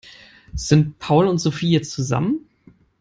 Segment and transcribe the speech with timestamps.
[0.55, 2.47] Sind Paul und Sophie jetzt zusammen?